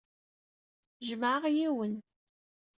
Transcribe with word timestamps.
Jemɛeɣ 1.07 1.43
yiwen. 1.55 1.95